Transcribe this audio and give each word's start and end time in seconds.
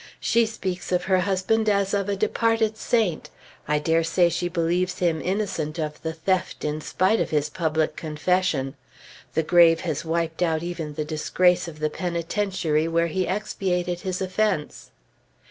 She 0.19 0.47
speaks 0.47 0.91
of 0.91 1.03
her 1.03 1.19
husband 1.19 1.69
as 1.69 1.93
of 1.93 2.09
a 2.09 2.15
departed 2.15 2.75
saint. 2.75 3.29
I 3.67 3.77
dare 3.77 4.03
say 4.03 4.29
she 4.29 4.47
believes 4.49 4.97
him 4.97 5.21
innocent 5.21 5.77
of 5.77 6.01
the 6.01 6.11
theft 6.13 6.65
in 6.65 6.81
spite 6.81 7.21
of 7.21 7.29
his 7.29 7.49
public 7.51 7.95
confession. 7.95 8.73
The 9.35 9.43
grave 9.43 9.81
has 9.81 10.03
wiped 10.03 10.41
out 10.41 10.63
even 10.63 10.95
the 10.95 11.05
disgrace 11.05 11.67
of 11.67 11.77
the 11.77 11.91
penitentiary 11.91 12.87
where 12.87 13.05
he 13.13 13.27
expiated 13.27 13.99
his 14.01 14.21
offense.... 14.23 14.89